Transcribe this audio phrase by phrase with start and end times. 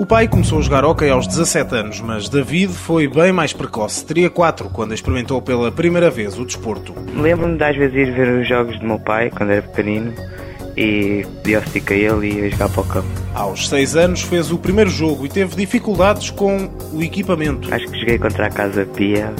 [0.00, 4.04] O pai começou a jogar hóquei aos 17 anos, mas David foi bem mais precoce.
[4.04, 6.94] Teria 4 quando experimentou pela primeira vez o desporto.
[7.14, 10.14] Lembro-me de às vezes ir ver os jogos do meu pai quando era pequenino
[10.80, 13.08] e pedia o stick a ele e ia jogar para o campo.
[13.34, 17.72] Aos 6 anos fez o primeiro jogo e teve dificuldades com o equipamento.
[17.72, 19.32] Acho que joguei contra a Casa Pia,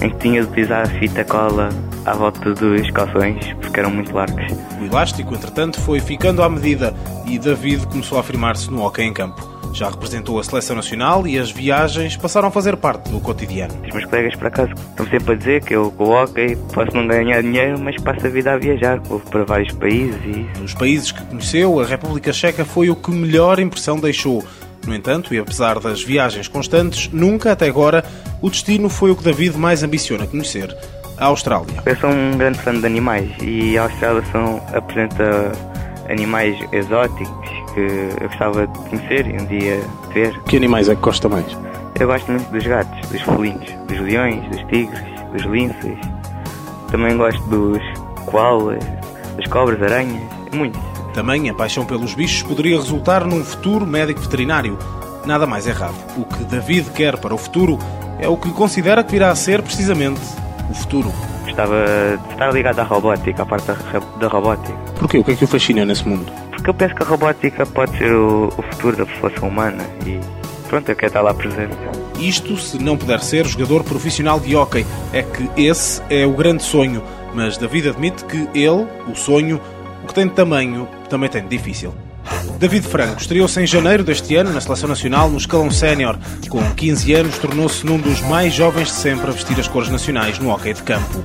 [0.00, 1.68] em que tinha de utilizar a fita cola
[2.06, 4.44] à volta dos calções, porque eram muito largos.
[4.80, 6.94] O elástico, entretanto, foi ficando à medida
[7.26, 9.57] e David começou a afirmar-se no hóquei em campo.
[9.72, 13.74] Já representou a seleção nacional e as viagens passaram a fazer parte do cotidiano.
[13.86, 16.96] Os meus colegas, por acaso, estão sempre a dizer que eu com o hockey posso
[16.96, 18.98] não ganhar dinheiro, mas passo a vida a viajar.
[19.00, 20.58] Vou para vários países e...
[20.58, 24.44] Nos países que conheceu, a República Checa foi o que melhor impressão deixou.
[24.86, 28.04] No entanto, e apesar das viagens constantes, nunca até agora
[28.40, 30.74] o destino foi o que David mais ambiciona conhecer.
[31.18, 31.82] A Austrália.
[31.84, 35.52] Eu sou um grande fã de animais e a Austrália são, apresenta
[36.08, 37.47] animais exóticos
[37.78, 39.80] que eu gostava de conhecer e um dia
[40.12, 40.38] ver.
[40.42, 41.46] Que animais é que gosta mais?
[41.98, 45.98] Eu gosto muito dos gatos, dos felinos, dos leões, dos tigres, dos linces.
[46.90, 47.78] Também gosto dos
[48.26, 48.82] koalas,
[49.36, 50.80] das cobras, aranhas, muitos.
[51.14, 54.78] Também a paixão pelos bichos poderia resultar num futuro médico veterinário.
[55.24, 55.96] Nada mais errado.
[56.16, 57.78] O que David quer para o futuro
[58.18, 60.20] é o que considera que virá a ser precisamente
[60.70, 61.12] o futuro.
[61.58, 64.78] Gostava de estar ligado à robótica, à parte da, da robótica.
[64.96, 65.18] Porquê?
[65.18, 66.30] O que é que o fascina nesse mundo?
[66.52, 70.20] Porque eu penso que a robótica pode ser o, o futuro da população humana e
[70.68, 71.76] pronto, eu quero estar lá presente.
[72.20, 76.62] Isto, se não puder ser jogador profissional de hóquei, é que esse é o grande
[76.62, 77.02] sonho.
[77.34, 79.60] Mas David admite que ele, o sonho,
[80.04, 81.92] o que tem de tamanho, também tem de difícil.
[82.58, 86.18] David Franco estreou-se em janeiro deste ano na Seleção Nacional no escalão sénior.
[86.48, 90.38] Com 15 anos, tornou-se num dos mais jovens de sempre a vestir as cores nacionais
[90.38, 91.22] no hóquei de campo.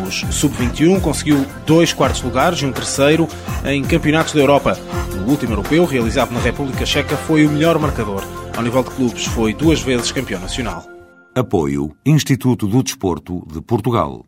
[0.00, 3.26] Nos Sub-21 conseguiu dois quartos lugares e um terceiro
[3.64, 4.78] em campeonatos da Europa.
[5.14, 8.22] No último europeu, realizado na República Checa, foi o melhor marcador.
[8.56, 10.86] Ao nível de clubes, foi duas vezes campeão nacional.
[11.34, 14.27] Apoio Instituto do Desporto de Portugal.